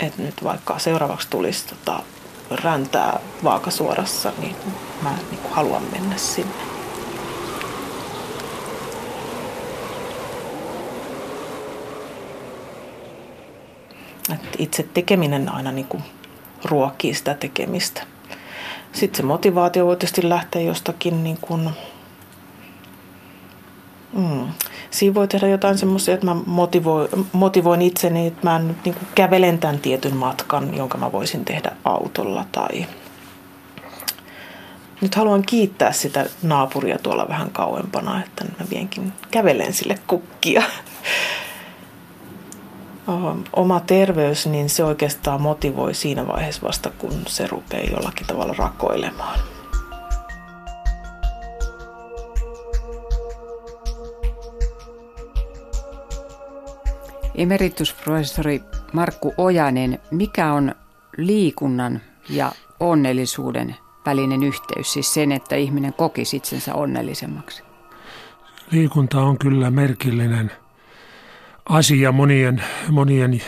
että 0.00 0.22
nyt 0.22 0.44
vaikka 0.44 0.78
seuraavaksi 0.78 1.28
tulisi 1.30 1.66
tota, 1.66 2.02
räntää 2.50 3.20
vaakasuorassa, 3.44 4.32
niin 4.38 4.56
mä 5.02 5.10
niin 5.30 5.40
kuin 5.40 5.54
haluan 5.54 5.82
mennä 5.92 6.16
sinne. 6.16 6.73
Et 14.32 14.40
itse 14.58 14.82
tekeminen 14.82 15.54
aina 15.54 15.72
niin 15.72 15.86
kuin 15.86 16.02
ruokkii 16.64 17.14
sitä 17.14 17.34
tekemistä. 17.34 18.02
Sitten 18.92 19.16
se 19.16 19.22
motivaatio 19.22 19.86
voi 19.86 19.96
tietysti 19.96 20.28
lähteä 20.28 20.62
jostakin 20.62 21.24
niin 21.24 21.38
kuin 21.40 21.70
Mm. 24.14 24.48
Siinä 24.90 25.14
voi 25.14 25.28
tehdä 25.28 25.48
jotain 25.48 25.78
semmoisia, 25.78 26.14
että 26.14 26.26
mä 26.26 26.36
motivoin, 26.46 27.08
motivoin 27.32 27.82
itseni, 27.82 28.26
että 28.26 28.50
mä 28.50 28.58
nyt 28.58 28.84
niin 28.84 28.96
kävelen 29.14 29.58
tämän 29.58 29.78
tietyn 29.78 30.16
matkan, 30.16 30.76
jonka 30.76 30.98
mä 30.98 31.12
voisin 31.12 31.44
tehdä 31.44 31.72
autolla. 31.84 32.44
Tai 32.52 32.86
nyt 35.00 35.14
haluan 35.14 35.42
kiittää 35.42 35.92
sitä 35.92 36.26
naapuria 36.42 36.98
tuolla 36.98 37.28
vähän 37.28 37.50
kauempana, 37.50 38.22
että 38.24 38.44
mä 38.44 38.66
vienkin 38.70 39.12
kävelen 39.30 39.72
sille 39.72 39.98
kukkia. 40.06 40.62
Oma 43.52 43.80
terveys, 43.80 44.46
niin 44.46 44.68
se 44.68 44.84
oikeastaan 44.84 45.40
motivoi 45.40 45.94
siinä 45.94 46.26
vaiheessa 46.26 46.62
vasta, 46.66 46.90
kun 46.98 47.12
se 47.26 47.46
rupeaa 47.46 47.90
jollakin 47.90 48.26
tavalla 48.26 48.54
rakoilemaan. 48.58 49.38
Emeritusprofessori 57.34 58.62
Markku 58.92 59.34
Ojanen, 59.36 59.98
mikä 60.10 60.52
on 60.52 60.74
liikunnan 61.16 62.00
ja 62.30 62.52
onnellisuuden 62.80 63.76
välinen 64.06 64.42
yhteys, 64.42 64.92
siis 64.92 65.14
sen, 65.14 65.32
että 65.32 65.56
ihminen 65.56 65.94
kokisi 65.94 66.36
itsensä 66.36 66.74
onnellisemmaksi? 66.74 67.62
Liikunta 68.70 69.20
on 69.20 69.38
kyllä 69.38 69.70
merkillinen 69.70 70.52
asia 71.68 72.12
monien, 72.12 72.62
monien 72.90 73.42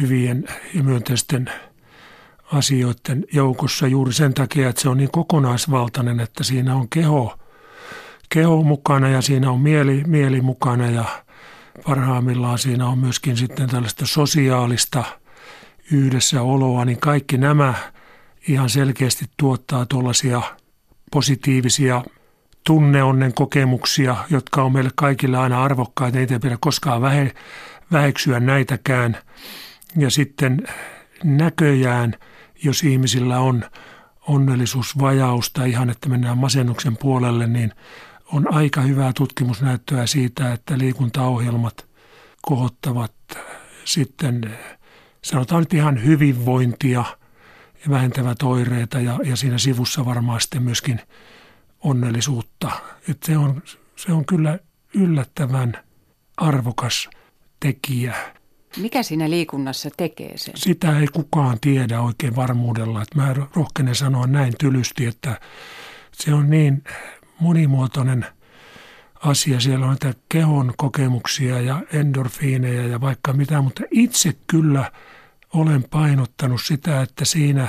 hyvien 0.00 0.44
ja 0.74 0.82
myönteisten 0.82 1.50
asioiden 2.52 3.24
joukossa 3.32 3.86
juuri 3.86 4.12
sen 4.12 4.34
takia, 4.34 4.68
että 4.68 4.82
se 4.82 4.88
on 4.88 4.96
niin 4.96 5.10
kokonaisvaltainen, 5.10 6.20
että 6.20 6.44
siinä 6.44 6.74
on 6.74 6.88
keho, 6.88 7.38
keho 8.28 8.62
mukana 8.62 9.08
ja 9.08 9.22
siinä 9.22 9.50
on 9.50 9.60
mieli, 9.60 10.02
mieli 10.06 10.40
mukana 10.40 10.90
ja– 10.90 11.04
parhaimmillaan 11.84 12.58
siinä 12.58 12.86
on 12.86 12.98
myöskin 12.98 13.36
sitten 13.36 13.68
tällaista 13.68 14.06
sosiaalista 14.06 15.04
yhdessäoloa, 15.92 16.84
niin 16.84 17.00
kaikki 17.00 17.38
nämä 17.38 17.74
ihan 18.48 18.70
selkeästi 18.70 19.24
tuottaa 19.36 19.86
tuollaisia 19.86 20.42
positiivisia 21.12 22.04
tunneonnen 22.66 23.34
kokemuksia, 23.34 24.16
jotka 24.30 24.62
on 24.62 24.72
meille 24.72 24.90
kaikille 24.94 25.38
aina 25.38 25.62
arvokkaita. 25.62 26.18
Ei 26.18 26.26
pidä 26.42 26.56
koskaan 26.60 27.02
vähe, 27.02 27.34
väheksyä 27.92 28.40
näitäkään. 28.40 29.16
Ja 29.96 30.10
sitten 30.10 30.62
näköjään, 31.24 32.14
jos 32.64 32.82
ihmisillä 32.82 33.38
on 33.38 33.64
onnellisuusvajausta 34.28 35.64
ihan, 35.64 35.90
että 35.90 36.08
mennään 36.08 36.38
masennuksen 36.38 36.96
puolelle, 36.96 37.46
niin 37.46 37.72
on 38.32 38.54
aika 38.54 38.80
hyvää 38.80 39.12
tutkimusnäyttöä 39.12 40.06
siitä, 40.06 40.52
että 40.52 40.78
liikuntaohjelmat 40.78 41.86
kohottavat 42.42 43.12
sitten 43.84 44.56
sanotaan 45.22 45.62
nyt 45.62 45.74
ihan 45.74 46.04
hyvinvointia 46.04 47.04
ja 47.84 47.90
vähentävät 47.90 48.42
oireita 48.42 49.00
ja, 49.00 49.18
ja 49.24 49.36
siinä 49.36 49.58
sivussa 49.58 50.04
varmaan 50.04 50.40
sitten 50.40 50.62
myöskin 50.62 51.00
onnellisuutta. 51.80 52.70
että 53.08 53.26
se, 53.26 53.36
on, 53.36 53.62
se 53.96 54.12
on 54.12 54.26
kyllä 54.26 54.58
yllättävän 54.94 55.78
arvokas 56.36 57.08
tekijä. 57.60 58.14
Mikä 58.76 59.02
siinä 59.02 59.30
liikunnassa 59.30 59.90
tekee 59.96 60.38
sen? 60.38 60.56
Sitä 60.56 60.98
ei 60.98 61.06
kukaan 61.06 61.60
tiedä 61.60 62.00
oikein 62.00 62.36
varmuudella. 62.36 63.02
Että 63.02 63.18
mä 63.18 63.34
rohkenen 63.54 63.94
sanoa 63.94 64.26
näin 64.26 64.54
tylysti, 64.60 65.06
että 65.06 65.40
se 66.12 66.34
on 66.34 66.50
niin 66.50 66.84
monimuotoinen 67.40 68.26
asia. 69.20 69.60
Siellä 69.60 69.86
on 69.86 69.96
näitä 70.02 70.20
kehon 70.28 70.74
kokemuksia 70.76 71.60
ja 71.60 71.82
endorfiineja 71.92 72.86
ja 72.86 73.00
vaikka 73.00 73.32
mitä, 73.32 73.60
mutta 73.60 73.82
itse 73.90 74.36
kyllä 74.46 74.92
olen 75.54 75.84
painottanut 75.90 76.60
sitä, 76.64 77.02
että 77.02 77.24
siinä 77.24 77.68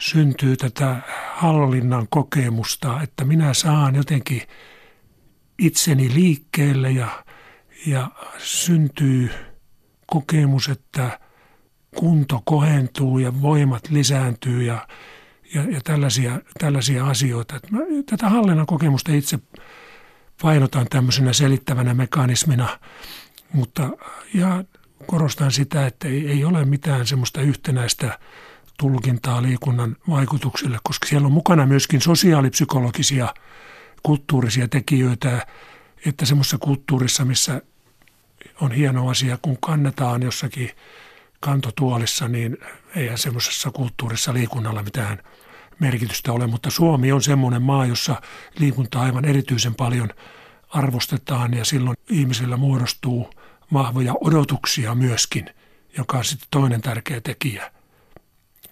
syntyy 0.00 0.56
tätä 0.56 0.96
hallinnan 1.34 2.06
kokemusta, 2.10 3.02
että 3.02 3.24
minä 3.24 3.54
saan 3.54 3.94
jotenkin 3.94 4.42
itseni 5.58 6.14
liikkeelle 6.14 6.90
ja, 6.90 7.24
ja 7.86 8.10
syntyy 8.38 9.30
kokemus, 10.06 10.68
että 10.68 11.20
kunto 11.96 12.42
kohentuu 12.44 13.18
ja 13.18 13.42
voimat 13.42 13.90
lisääntyy 13.90 14.62
ja 14.62 14.86
ja, 15.54 15.62
ja 15.62 15.80
tällaisia, 15.84 16.40
tällaisia 16.58 17.06
asioita. 17.06 17.60
Mä, 17.70 17.78
tätä 18.06 18.28
hallinnan 18.28 18.66
kokemusta 18.66 19.12
itse 19.12 19.38
painotan 20.42 20.86
tämmöisenä 20.90 21.32
selittävänä 21.32 21.94
mekanismina, 21.94 22.78
mutta 23.52 23.90
ja 24.34 24.64
korostan 25.06 25.52
sitä, 25.52 25.86
että 25.86 26.08
ei, 26.08 26.28
ei 26.28 26.44
ole 26.44 26.64
mitään 26.64 27.06
semmoista 27.06 27.40
yhtenäistä 27.40 28.18
tulkintaa 28.80 29.42
liikunnan 29.42 29.96
vaikutuksille, 30.10 30.78
koska 30.82 31.06
siellä 31.06 31.26
on 31.26 31.32
mukana 31.32 31.66
myöskin 31.66 32.00
sosiaalipsykologisia 32.00 33.34
kulttuurisia 34.02 34.68
tekijöitä, 34.68 35.46
että 36.06 36.24
semmoisessa 36.26 36.58
kulttuurissa, 36.58 37.24
missä 37.24 37.62
on 38.60 38.72
hieno 38.72 39.08
asia, 39.08 39.38
kun 39.42 39.58
kannetaan 39.60 40.22
jossakin 40.22 40.70
kantotuolissa, 41.40 42.28
niin 42.28 42.58
eihän 42.96 43.18
semmoisessa 43.18 43.70
kulttuurissa 43.70 44.34
liikunnalla 44.34 44.82
mitään 44.82 45.22
merkitystä 45.78 46.32
ole, 46.32 46.46
mutta 46.46 46.70
Suomi 46.70 47.12
on 47.12 47.22
semmoinen 47.22 47.62
maa, 47.62 47.86
jossa 47.86 48.22
liikunta 48.58 49.00
aivan 49.00 49.24
erityisen 49.24 49.74
paljon 49.74 50.10
arvostetaan 50.68 51.54
ja 51.54 51.64
silloin 51.64 51.96
ihmisillä 52.10 52.56
muodostuu 52.56 53.30
vahvoja 53.72 54.14
odotuksia 54.20 54.94
myöskin, 54.94 55.50
joka 55.98 56.18
on 56.18 56.24
sitten 56.24 56.48
toinen 56.50 56.80
tärkeä 56.80 57.20
tekijä. 57.20 57.79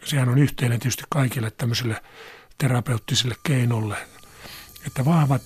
Sehän 0.05 0.29
on 0.29 0.39
yhteinen 0.39 0.81
tietysti 0.81 1.05
kaikille 1.09 1.51
tämmöisille 1.51 2.03
terapeuttisille 2.59 3.35
keinolle, 3.43 3.97
että 4.87 5.05
vahvat 5.05 5.43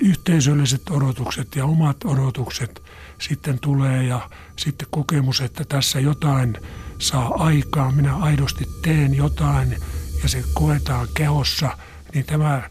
yhteisölliset 0.00 0.82
odotukset 0.90 1.56
ja 1.56 1.64
omat 1.64 1.96
odotukset 2.04 2.82
sitten 3.18 3.58
tulee 3.58 4.02
ja 4.02 4.30
sitten 4.56 4.88
kokemus, 4.90 5.40
että 5.40 5.64
tässä 5.64 6.00
jotain 6.00 6.56
saa 6.98 7.34
aikaa, 7.44 7.92
minä 7.92 8.16
aidosti 8.16 8.64
teen 8.82 9.14
jotain 9.14 9.76
ja 10.22 10.28
se 10.28 10.44
koetaan 10.54 11.08
kehossa, 11.14 11.78
niin 12.14 12.24
tämä 12.24 12.70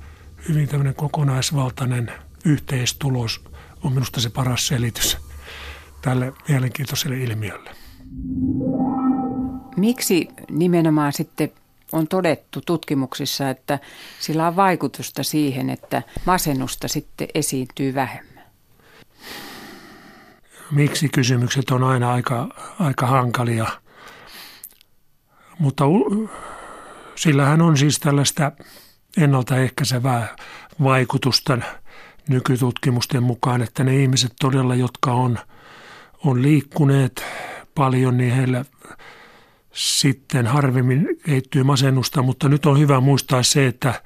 hyvin 0.50 0.68
tämmöinen 0.68 0.96
kokonaisvaltainen 0.96 2.12
yhteistulos 2.46 3.42
on 3.84 3.94
minusta 3.94 4.22
se 4.22 4.30
paras 4.30 4.68
selitys 4.68 5.18
tälle 6.02 6.34
mielenkiintoiselle 6.48 7.18
ilmiölle. 7.18 7.72
Miksi 9.78 10.28
nimenomaan 10.52 11.14
sitten 11.14 11.52
on 11.92 12.08
todettu 12.08 12.62
tutkimuksissa, 12.62 13.50
että 13.50 13.80
sillä 14.20 14.48
on 14.48 14.56
vaikutusta 14.56 15.24
siihen, 15.24 15.70
että 15.70 16.04
masennusta 16.26 16.88
sitten 16.88 17.28
esiintyy 17.34 17.94
vähemmän? 17.94 18.44
Miksi 20.72 21.10
kysymykset 21.10 21.72
on 21.72 21.84
aina 21.84 22.12
aika, 22.12 22.50
aika 22.80 23.06
hankalia, 23.06 23.66
mutta 25.60 25.84
sillähän 27.16 27.62
on 27.62 27.78
siis 27.78 28.00
tällaista 28.00 28.52
ennaltaehkäisevää 29.18 30.36
vaikutusta 30.84 31.58
nykytutkimusten 32.30 33.24
mukaan, 33.24 33.62
että 33.62 33.84
ne 33.84 34.02
ihmiset 34.02 34.34
todella, 34.42 34.76
jotka 34.76 35.14
on, 35.14 35.40
on 36.26 36.42
liikkuneet 36.42 37.26
paljon, 37.76 38.18
niin 38.18 38.34
heillä 38.34 38.66
sitten 39.74 40.48
harvemmin 40.48 41.08
kehittyy 41.26 41.64
masennusta, 41.64 42.22
mutta 42.22 42.50
nyt 42.50 42.66
on 42.66 42.80
hyvä 42.80 43.00
muistaa 43.00 43.44
se, 43.44 43.68
että, 43.68 44.02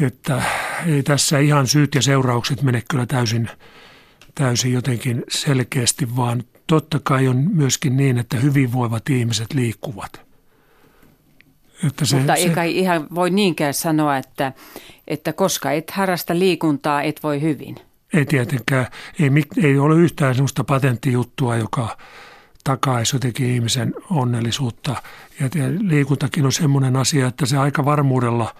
että 0.00 0.42
ei 0.86 1.02
tässä 1.02 1.38
ihan 1.38 1.66
syyt 1.66 1.94
ja 1.94 2.02
seuraukset 2.02 2.62
mene 2.62 2.82
kyllä 2.90 3.06
täysin, 3.06 3.50
täysin 4.34 4.72
jotenkin 4.72 5.24
selkeästi, 5.28 6.16
vaan 6.16 6.42
totta 6.66 7.00
kai 7.02 7.28
on 7.28 7.48
myöskin 7.54 7.96
niin, 7.96 8.18
että 8.18 8.36
hyvinvoivat 8.36 9.10
ihmiset 9.10 9.54
liikkuvat– 9.54 10.20
että 11.84 12.04
se, 12.04 12.16
Mutta 12.16 12.34
ei 12.34 12.50
kai 12.50 12.78
ihan 12.78 13.06
voi 13.14 13.30
niinkään 13.30 13.74
sanoa, 13.74 14.16
että, 14.16 14.52
että 15.06 15.32
koska 15.32 15.72
et 15.72 15.90
harrasta 15.90 16.38
liikuntaa, 16.38 17.02
et 17.02 17.22
voi 17.22 17.40
hyvin. 17.40 17.76
Ei 18.14 18.26
tietenkään. 18.26 18.86
Ei, 19.20 19.30
ei 19.64 19.78
ole 19.78 19.96
yhtään 19.96 20.34
sellaista 20.34 20.64
patenttijuttua, 20.64 21.56
joka 21.56 21.96
takaisi 22.66 23.16
jotenkin 23.16 23.50
ihmisen 23.50 23.94
onnellisuutta. 24.10 25.02
Ja 25.40 25.48
liikuntakin 25.80 26.44
on 26.44 26.52
semmoinen 26.52 26.96
asia, 26.96 27.26
että 27.26 27.46
se 27.46 27.58
aika 27.58 27.84
varmuudella 27.84 28.54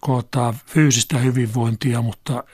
koottaa 0.00 0.54
fyysistä 0.66 1.18
hyvinvointia, 1.18 2.02
mutta 2.02 2.44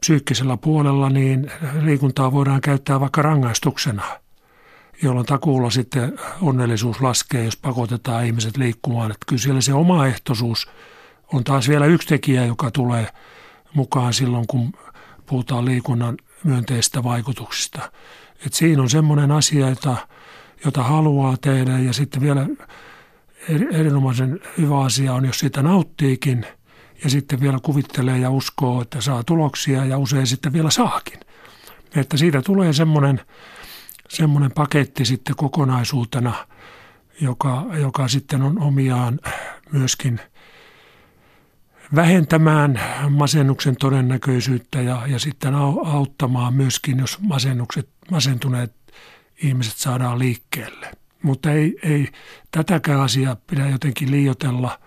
psyykkisellä 0.00 0.56
puolella 0.56 1.10
niin 1.10 1.50
liikuntaa 1.80 2.32
voidaan 2.32 2.60
käyttää 2.60 3.00
vaikka 3.00 3.22
rangaistuksena– 3.22 4.02
jolloin 5.02 5.26
takuulla 5.26 5.70
sitten 5.70 6.18
onnellisuus 6.42 7.00
laskee, 7.00 7.44
jos 7.44 7.56
pakotetaan 7.56 8.26
ihmiset 8.26 8.56
liikkumaan. 8.56 9.10
Että 9.10 9.24
kyllä 9.28 9.42
siellä 9.42 9.60
se 9.60 9.74
omaehtoisuus 9.74 10.68
on 11.32 11.44
taas 11.44 11.68
vielä 11.68 11.86
yksi 11.86 12.08
tekijä, 12.08 12.44
joka 12.44 12.70
tulee 12.70 13.08
mukaan 13.74 14.12
silloin, 14.12 14.46
kun 14.46 14.72
puhutaan 15.26 15.64
liikunnan 15.64 16.16
myönteistä 16.44 17.04
vaikutuksista. 17.04 17.92
Et 18.46 18.54
siinä 18.54 18.82
on 18.82 18.90
semmoinen 18.90 19.30
asia, 19.30 19.68
jota, 19.68 19.96
jota 20.64 20.82
haluaa 20.82 21.36
tehdä 21.36 21.78
ja 21.78 21.92
sitten 21.92 22.22
vielä 22.22 22.46
erinomaisen 23.72 24.40
hyvä 24.58 24.80
asia 24.80 25.14
on, 25.14 25.24
jos 25.24 25.38
siitä 25.38 25.62
nauttiikin 25.62 26.46
ja 27.04 27.10
sitten 27.10 27.40
vielä 27.40 27.58
kuvittelee 27.62 28.18
ja 28.18 28.30
uskoo, 28.30 28.82
että 28.82 29.00
saa 29.00 29.24
tuloksia 29.24 29.84
ja 29.84 29.98
usein 29.98 30.26
sitten 30.26 30.52
vielä 30.52 30.70
saakin. 30.70 31.20
Että 31.96 32.16
siitä 32.16 32.42
tulee 32.42 32.72
semmoinen, 32.72 33.20
semmoinen 34.08 34.52
paketti 34.52 35.04
sitten 35.04 35.36
kokonaisuutena, 35.36 36.34
joka, 37.20 37.66
joka 37.80 38.08
sitten 38.08 38.42
on 38.42 38.62
omiaan 38.62 39.20
myöskin 39.72 40.20
vähentämään 41.94 42.80
masennuksen 43.08 43.76
todennäköisyyttä 43.76 44.80
ja, 44.80 45.02
ja 45.06 45.18
sitten 45.18 45.54
auttamaan 45.84 46.54
myöskin, 46.54 46.98
jos 46.98 47.18
masennukset, 47.20 47.88
masentuneet 48.10 48.72
ihmiset 49.42 49.76
saadaan 49.76 50.18
liikkeelle. 50.18 50.90
Mutta 51.22 51.50
ei, 51.50 51.78
ei 51.82 52.08
tätäkään 52.50 53.00
asiaa 53.00 53.36
pidä 53.46 53.68
jotenkin 53.68 54.10
liiotella, 54.10 54.78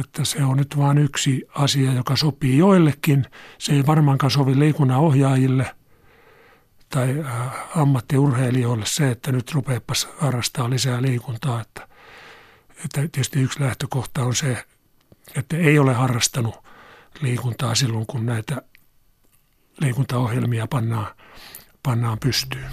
että 0.00 0.24
se 0.24 0.44
on 0.44 0.56
nyt 0.56 0.76
vain 0.76 0.98
yksi 0.98 1.42
asia, 1.54 1.92
joka 1.92 2.16
sopii 2.16 2.58
joillekin. 2.58 3.26
Se 3.58 3.72
ei 3.72 3.86
varmaankaan 3.86 4.30
sovi 4.30 4.58
liikunnan 4.58 4.98
ohjaajille 4.98 5.74
tai 6.88 7.20
äh, 7.20 7.80
ammattiurheilijoille 7.80 8.86
se, 8.86 9.10
että 9.10 9.32
nyt 9.32 9.52
rupeapas 9.52 10.08
harrastaa 10.18 10.70
lisää 10.70 11.02
liikuntaa. 11.02 11.60
Että, 11.60 11.88
että 12.84 13.00
tietysti 13.00 13.40
yksi 13.40 13.60
lähtökohta 13.60 14.24
on 14.24 14.34
se, 14.34 14.64
että 15.36 15.56
ei 15.56 15.78
ole 15.78 15.92
harrastanut 15.92 16.54
liikuntaa 17.20 17.74
silloin, 17.74 18.06
kun 18.06 18.26
näitä 18.26 18.62
liikuntaohjelmia 19.80 20.66
pannaan, 20.66 21.06
pannaan 21.82 22.18
pystyyn. 22.18 22.64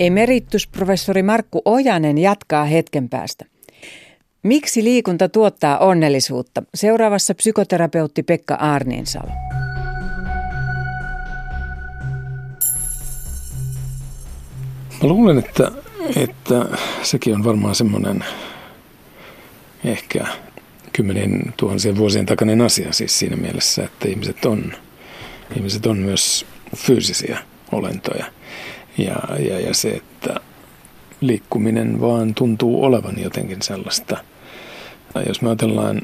Emeritusprofessori 0.00 1.22
Markku 1.22 1.62
Ojanen 1.64 2.18
jatkaa 2.18 2.64
hetken 2.64 3.08
päästä. 3.08 3.44
Miksi 4.42 4.84
liikunta 4.84 5.28
tuottaa 5.28 5.78
onnellisuutta? 5.78 6.62
Seuraavassa 6.74 7.34
psykoterapeutti 7.34 8.22
Pekka 8.22 8.54
Arniinsalo. 8.54 9.30
Mä 15.02 15.08
luulen, 15.08 15.38
että, 15.38 15.72
että 16.16 16.66
sekin 17.02 17.34
on 17.34 17.44
varmaan 17.44 17.74
semmoinen 17.74 18.24
ehkä 19.84 20.26
kymmenien 20.92 21.54
tuhansien 21.56 21.96
vuosien 21.96 22.26
takainen 22.26 22.60
asia 22.60 22.92
siis 22.92 23.18
siinä 23.18 23.36
mielessä, 23.36 23.84
että 23.84 24.08
ihmiset 24.08 24.44
on, 24.44 24.72
ihmiset 25.56 25.86
on 25.86 25.98
myös 25.98 26.46
fyysisiä 26.76 27.38
olentoja. 27.72 28.24
Ja, 28.98 29.16
ja, 29.38 29.60
ja 29.60 29.74
se, 29.74 29.88
että 29.90 30.40
liikkuminen 31.20 32.00
vaan 32.00 32.34
tuntuu 32.34 32.84
olevan 32.84 33.22
jotenkin 33.22 33.62
sellaista. 33.62 34.16
Tai 35.12 35.24
jos 35.28 35.42
me 35.42 35.48
ajatellaan 35.48 36.02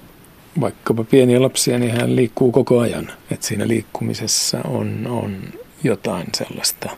vaikkapa 0.61 1.05
pieniä 1.05 1.43
lapsia, 1.43 1.79
niin 1.79 1.93
hän 1.93 2.17
liikkuu 2.17 2.53
koko 2.53 2.79
ajan. 2.79 3.13
Että 3.31 3.47
siinä 3.47 3.69
liikkumisessa 3.69 4.59
on, 4.65 5.07
on 5.07 5.37
jotain 5.85 6.27
sellaista 6.35 6.91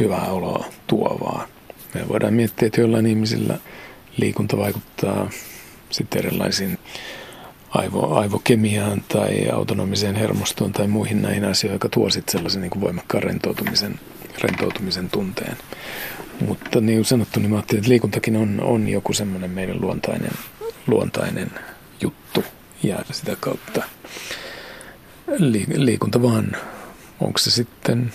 hyvää 0.00 0.26
oloa 0.26 0.64
tuovaa. 0.86 1.46
Me 1.94 2.08
voidaan 2.08 2.34
miettiä, 2.34 2.66
että 2.66 2.80
jollain 2.80 3.06
ihmisillä 3.06 3.58
liikunta 4.16 4.56
vaikuttaa 4.56 5.30
sitten 5.90 6.18
erilaisiin 6.18 6.78
aivo, 7.68 8.14
aivokemiaan 8.14 9.02
tai 9.08 9.48
autonomiseen 9.50 10.14
hermostoon 10.14 10.72
tai 10.72 10.88
muihin 10.88 11.22
näihin 11.22 11.44
asioihin, 11.44 11.74
jotka 11.74 11.88
tuo 11.88 12.10
sitten 12.10 12.32
sellaisen 12.32 12.62
niin 12.62 12.70
kuin 12.70 12.80
voimakkaan 12.80 13.22
rentoutumisen 13.22 14.00
rentoutumisen 14.40 15.10
tunteen. 15.10 15.56
Mutta 16.46 16.80
niin 16.80 16.98
kuin 16.98 17.04
sanottu, 17.04 17.40
niin 17.40 17.50
mä 17.50 17.56
ajattelin, 17.56 17.78
että 17.78 17.90
liikuntakin 17.90 18.36
on, 18.36 18.60
on 18.60 18.88
joku 18.88 19.12
semmoinen 19.12 19.50
meidän 19.50 19.80
luontainen, 19.80 20.32
luontainen 20.86 21.50
juttu. 22.00 22.44
Ja 22.82 22.98
sitä 23.10 23.36
kautta 23.40 23.82
liikunta 25.76 26.22
vaan, 26.22 26.56
onko 27.20 27.38
se 27.38 27.50
sitten, 27.50 28.12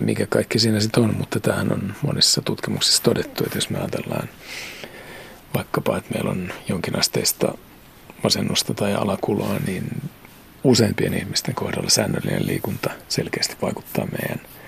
mikä 0.00 0.26
kaikki 0.26 0.58
siinä 0.58 0.80
sitten 0.80 1.02
on, 1.02 1.14
mutta 1.18 1.40
tämähän 1.40 1.72
on 1.72 1.94
monissa 2.02 2.42
tutkimuksissa 2.42 3.02
todettu, 3.02 3.44
että 3.44 3.56
jos 3.56 3.70
me 3.70 3.78
ajatellaan 3.78 4.28
vaikkapa, 5.54 5.96
että 5.96 6.14
meillä 6.14 6.30
on 6.30 6.52
jonkinasteista 6.68 7.58
masennusta 8.22 8.74
tai 8.74 8.94
alakuloa, 8.94 9.58
niin 9.66 10.02
useimpien 10.64 11.14
ihmisten 11.14 11.54
kohdalla 11.54 11.90
säännöllinen 11.90 12.46
liikunta 12.46 12.90
selkeästi 13.08 13.56
vaikuttaa 13.62 14.06
meidän– 14.06 14.40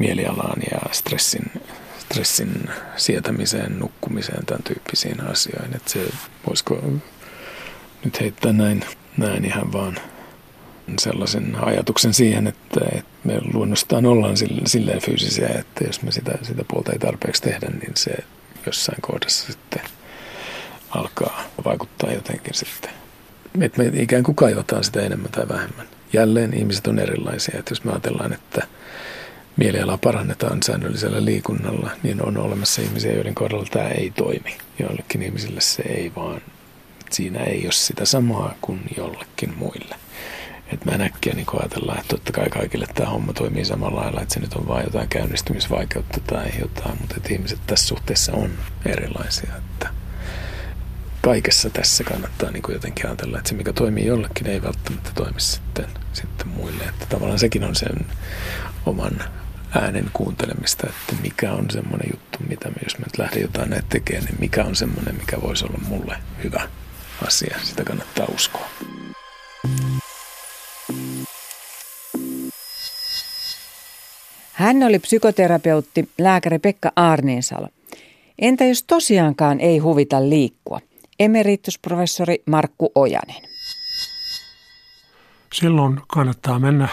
mielialaan 0.00 0.62
ja 0.72 0.78
stressin, 0.92 1.50
stressin 1.98 2.68
sietämiseen, 2.96 3.78
nukkumiseen, 3.78 4.46
tämän 4.46 4.62
tyyppisiin 4.62 5.20
asioihin. 5.20 5.76
Että 5.76 5.90
se 5.90 6.06
voisiko 6.46 6.82
nyt 8.04 8.20
heittää 8.20 8.52
näin, 8.52 8.84
näin 9.16 9.44
ihan 9.44 9.72
vaan 9.72 9.98
sellaisen 10.98 11.56
ajatuksen 11.62 12.14
siihen, 12.14 12.46
että, 12.46 12.80
että 12.92 13.10
me 13.24 13.40
luonnostaan 13.52 14.06
ollaan 14.06 14.36
silleen 14.64 15.02
fyysisiä, 15.02 15.48
että 15.48 15.84
jos 15.84 16.02
me 16.02 16.12
sitä, 16.12 16.38
sitä 16.42 16.64
puolta 16.68 16.92
ei 16.92 16.98
tarpeeksi 16.98 17.42
tehdä, 17.42 17.66
niin 17.66 17.92
se 17.94 18.14
jossain 18.66 18.98
kohdassa 19.00 19.52
sitten 19.52 19.82
alkaa 20.90 21.42
vaikuttaa 21.64 22.12
jotenkin 22.12 22.54
sitten. 22.54 22.90
Että 23.60 23.82
me 23.82 24.02
ikään 24.02 24.22
kuin 24.22 24.34
kaivataan 24.34 24.84
sitä 24.84 25.00
enemmän 25.00 25.30
tai 25.30 25.48
vähemmän. 25.48 25.86
Jälleen 26.12 26.54
ihmiset 26.54 26.86
on 26.86 26.98
erilaisia, 26.98 27.58
että 27.58 27.72
jos 27.72 27.84
me 27.84 27.90
ajatellaan, 27.90 28.32
että 28.32 28.66
mielialaa 29.56 29.98
parannetaan 29.98 30.62
säännöllisellä 30.62 31.24
liikunnalla, 31.24 31.90
niin 32.02 32.26
on 32.26 32.36
olemassa 32.36 32.82
ihmisiä, 32.82 33.12
joiden 33.12 33.34
kohdalla 33.34 33.66
tämä 33.70 33.88
ei 33.88 34.10
toimi. 34.10 34.58
Joillekin 34.78 35.22
ihmisille 35.22 35.60
se 35.60 35.82
ei 35.82 36.12
vaan, 36.16 36.40
siinä 37.10 37.44
ei 37.44 37.60
ole 37.64 37.72
sitä 37.72 38.04
samaa 38.04 38.54
kuin 38.60 38.80
jollekin 38.96 39.54
muille. 39.56 39.96
Et 40.72 40.84
mä 40.84 41.04
äkkiä 41.04 41.34
niin 41.34 41.46
ajatellaan, 41.60 41.98
että 41.98 42.08
totta 42.08 42.32
kai 42.32 42.48
kaikille 42.48 42.86
tämä 42.94 43.10
homma 43.10 43.32
toimii 43.32 43.64
samalla 43.64 44.00
lailla, 44.00 44.20
että 44.22 44.34
se 44.34 44.40
nyt 44.40 44.54
on 44.54 44.68
vain 44.68 44.84
jotain 44.84 45.08
käynnistymisvaikeutta 45.08 46.20
tai 46.20 46.50
jotain, 46.60 46.98
mutta 47.00 47.14
että 47.16 47.32
ihmiset 47.32 47.60
tässä 47.66 47.86
suhteessa 47.86 48.32
on 48.32 48.50
erilaisia. 48.86 49.56
Että 49.56 49.88
kaikessa 51.22 51.70
tässä 51.70 52.04
kannattaa 52.04 52.50
niin 52.50 52.62
jotenkin 52.68 53.06
ajatella, 53.06 53.38
että 53.38 53.48
se 53.48 53.54
mikä 53.54 53.72
toimii 53.72 54.06
jollekin 54.06 54.46
ei 54.46 54.62
välttämättä 54.62 55.10
toimi 55.14 55.40
sitten, 55.40 55.86
sitten 56.12 56.48
muille. 56.48 56.84
Että 56.84 57.06
tavallaan 57.06 57.38
sekin 57.38 57.64
on 57.64 57.74
sen 57.74 58.06
oman 58.86 59.24
äänen 59.80 60.10
kuuntelemista, 60.12 60.86
että 60.86 61.22
mikä 61.22 61.52
on 61.52 61.70
semmoinen 61.70 62.08
juttu, 62.12 62.38
mitä 62.48 62.68
me, 62.68 62.76
jos 62.84 62.98
mä 62.98 63.06
nyt 63.06 63.18
lähden 63.18 63.42
jotain 63.42 63.70
näitä 63.70 63.86
tekemään, 63.88 64.24
niin 64.24 64.40
mikä 64.40 64.64
on 64.64 64.76
semmoinen, 64.76 65.14
mikä 65.14 65.40
voisi 65.42 65.64
olla 65.64 65.78
mulle 65.88 66.16
hyvä 66.44 66.68
asia. 67.26 67.58
Sitä 67.62 67.84
kannattaa 67.84 68.26
uskoa. 68.34 68.70
Hän 74.60 74.82
oli 74.82 74.98
psykoterapeutti, 74.98 76.08
lääkäri 76.18 76.58
Pekka 76.58 76.92
Arniinsalo. 76.96 77.68
Entä 78.38 78.64
jos 78.64 78.82
tosiaankaan 78.82 79.60
ei 79.60 79.78
huvita 79.78 80.28
liikkua? 80.28 80.80
Emeritusprofessori 81.18 82.42
Markku 82.46 82.92
Ojanen. 82.94 83.42
Silloin 85.52 86.00
kannattaa 86.08 86.58
mennä 86.58 86.88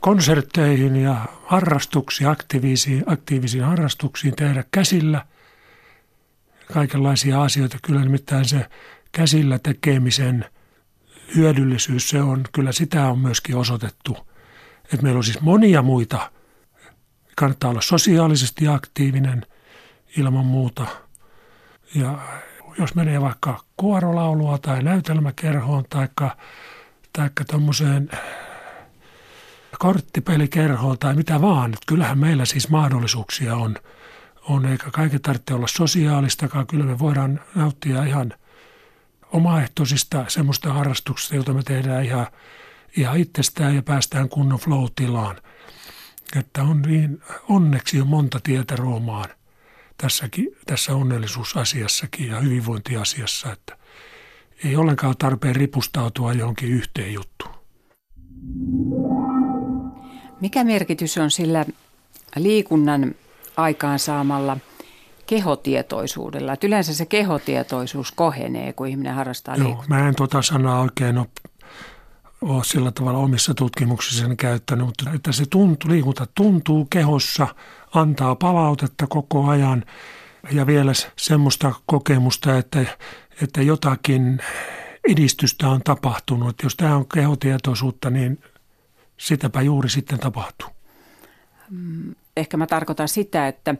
konsertteihin 0.00 0.96
ja 0.96 1.16
harrastuksiin, 1.44 2.30
aktiivisiin, 2.30 3.04
aktiivisiin 3.06 3.64
harrastuksiin 3.64 4.36
tehdä 4.36 4.64
käsillä 4.70 5.26
kaikenlaisia 6.72 7.42
asioita. 7.42 7.78
Kyllä 7.82 8.00
nimittäin 8.00 8.44
se 8.44 8.66
käsillä 9.12 9.58
tekemisen 9.58 10.44
hyödyllisyys, 11.36 12.08
se 12.08 12.22
on, 12.22 12.44
kyllä 12.52 12.72
sitä 12.72 13.06
on 13.06 13.18
myöskin 13.18 13.56
osoitettu. 13.56 14.16
Että 14.84 15.02
meillä 15.02 15.18
on 15.18 15.24
siis 15.24 15.40
monia 15.40 15.82
muita. 15.82 16.30
Kannattaa 17.40 17.70
olla 17.70 17.80
sosiaalisesti 17.80 18.68
aktiivinen 18.68 19.46
ilman 20.16 20.46
muuta. 20.46 20.86
Ja 21.94 22.18
jos 22.78 22.94
menee 22.94 23.20
vaikka 23.20 23.60
kuorolaulua 23.76 24.58
tai 24.58 24.82
näytelmäkerhoon 24.82 25.84
tai 25.90 26.08
taikka 27.12 27.44
tuommoiseen 27.44 28.10
korttipelikerhoon 29.78 30.98
tai 30.98 31.14
mitä 31.14 31.40
vaan. 31.40 31.72
Että 31.72 31.86
kyllähän 31.86 32.18
meillä 32.18 32.44
siis 32.44 32.68
mahdollisuuksia 32.68 33.56
on, 33.56 33.76
on 34.48 34.66
eikä 34.66 34.90
kaiken 34.90 35.20
tarvitse 35.20 35.54
olla 35.54 35.66
sosiaalistakaan. 35.66 36.66
Kyllä 36.66 36.84
me 36.84 36.98
voidaan 36.98 37.40
nauttia 37.54 38.04
ihan 38.04 38.34
omaehtoisista 39.32 40.24
semmoista 40.28 40.72
harrastuksista, 40.72 41.36
jota 41.36 41.52
me 41.52 41.62
tehdään 41.62 42.04
ihan, 42.04 42.26
ihan 42.96 43.16
itsestään 43.16 43.74
ja 43.74 43.82
päästään 43.82 44.28
kunnon 44.28 44.58
flow-tilaan. 44.58 45.36
Että 46.36 46.62
on 46.62 46.82
niin, 46.82 47.22
onneksi 47.48 48.00
on 48.00 48.06
monta 48.06 48.40
tietä 48.42 48.76
Roomaan 48.76 49.28
tässäkin, 49.96 50.48
tässä 50.66 50.94
onnellisuusasiassakin 50.94 52.28
ja 52.28 52.40
hyvinvointiasiassa, 52.40 53.52
että 53.52 53.76
ei 54.64 54.76
ollenkaan 54.76 55.14
tarpeen 55.18 55.56
ripustautua 55.56 56.32
johonkin 56.32 56.68
yhteen 56.68 57.14
juttuun. 57.14 57.54
Mikä 60.40 60.64
merkitys 60.64 61.18
on 61.18 61.30
sillä 61.30 61.64
liikunnan 62.36 63.14
aikaansaamalla 63.56 64.56
kehotietoisuudella? 65.26 66.52
Että 66.52 66.66
yleensä 66.66 66.94
se 66.94 67.06
kehotietoisuus 67.06 68.12
kohenee, 68.12 68.72
kun 68.72 68.86
ihminen 68.86 69.14
harrastaa 69.14 69.54
liikuntaa. 69.54 69.84
Joo, 69.88 70.00
mä 70.00 70.08
en 70.08 70.14
tuota 70.14 70.42
sanaa 70.42 70.80
oikein 70.80 71.18
ole, 71.18 71.26
ole 72.40 72.64
sillä 72.64 72.90
tavalla 72.90 73.18
omissa 73.18 73.54
tutkimuksissani 73.54 74.36
käyttänyt, 74.36 74.86
mutta 74.86 75.10
että 75.14 75.32
se 75.32 75.44
tuntuu, 75.50 75.90
liikunta 75.90 76.26
tuntuu 76.34 76.86
kehossa, 76.90 77.46
antaa 77.94 78.34
palautetta 78.34 79.06
koko 79.06 79.48
ajan 79.48 79.84
ja 80.52 80.66
vielä 80.66 80.92
semmoista 81.16 81.72
kokemusta, 81.86 82.58
että, 82.58 82.84
että 83.42 83.62
jotakin 83.62 84.40
edistystä 85.08 85.68
on 85.68 85.80
tapahtunut. 85.82 86.62
Jos 86.62 86.76
tämä 86.76 86.96
on 86.96 87.08
kehotietoisuutta, 87.08 88.10
niin 88.10 88.42
sitäpä 89.16 89.62
juuri 89.62 89.88
sitten 89.88 90.18
tapahtuu. 90.18 90.68
Mm, 91.70 92.14
ehkä 92.36 92.56
mä 92.56 92.66
tarkoitan 92.66 93.08
sitä, 93.08 93.48
että 93.48 93.74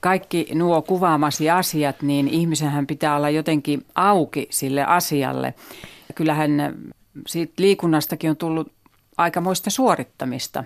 kaikki 0.00 0.48
nuo 0.54 0.82
kuvaamasi 0.82 1.50
asiat, 1.50 2.02
niin 2.02 2.28
ihmisenhän 2.28 2.86
pitää 2.86 3.16
olla 3.16 3.30
jotenkin 3.30 3.86
auki 3.94 4.46
sille 4.50 4.84
asialle. 4.84 5.54
Kyllähän 6.14 6.74
siitä 7.26 7.52
liikunnastakin 7.58 8.30
on 8.30 8.36
tullut 8.36 8.72
aikamoista 9.16 9.70
suorittamista. 9.70 10.64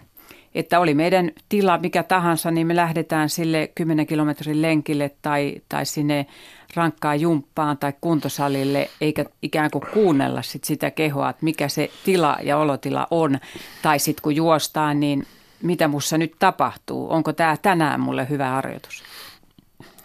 Että 0.55 0.81
oli 0.81 0.95
meidän 0.95 1.31
tila 1.49 1.79
mikä 1.79 2.03
tahansa, 2.03 2.51
niin 2.51 2.67
me 2.67 2.77
lähdetään 2.77 3.29
sille 3.29 3.73
10 3.75 4.07
kilometrin 4.07 4.63
lenkille 4.63 5.11
tai, 5.23 5.55
tai 5.69 5.87
sinne 5.87 6.27
rankkaan 6.75 7.21
jumppaan 7.21 7.79
tai 7.79 7.93
kuntosalille, 8.01 8.91
eikä 9.01 9.25
ikään 9.43 9.71
kuin 9.71 9.85
kuunnella 9.95 10.43
sit 10.43 10.65
sitä 10.65 10.91
kehoa, 10.91 11.31
että 11.31 11.45
mikä 11.45 11.69
se 11.69 11.91
tila 12.05 12.37
ja 12.43 12.59
olotila 12.59 13.07
on. 13.11 13.39
Tai 13.83 13.99
sitten 13.99 14.23
kun 14.23 14.37
juostaan, 14.37 15.01
niin 15.01 15.27
mitä 15.63 15.89
mussa 15.89 16.19
nyt 16.19 16.33
tapahtuu? 16.39 17.13
Onko 17.13 17.33
tämä 17.33 17.57
tänään 17.57 18.01
mulle 18.01 18.29
hyvä 18.29 18.49
harjoitus? 18.49 19.03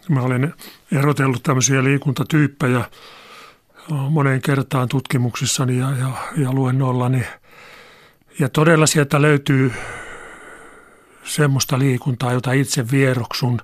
Mä 0.08 0.22
olen 0.22 0.54
erotellut 0.92 1.42
tämmöisiä 1.42 1.84
liikuntatyyppejä 1.84 2.84
moneen 3.90 4.42
kertaan 4.42 4.88
tutkimuksissani 4.88 5.78
ja, 5.78 5.90
ja, 5.98 6.10
ja 6.36 6.52
luennollani. 6.52 7.24
Ja 8.38 8.48
todella 8.48 8.86
sieltä 8.86 9.22
löytyy 9.22 9.72
semmoista 11.24 11.78
liikuntaa, 11.78 12.32
jota 12.32 12.52
itse 12.52 12.90
vieroksun, 12.90 13.60